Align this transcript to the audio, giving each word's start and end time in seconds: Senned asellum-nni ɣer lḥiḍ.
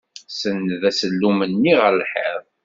Senned 0.39 0.81
asellum-nni 0.89 1.73
ɣer 1.81 1.93
lḥiḍ. 2.01 2.41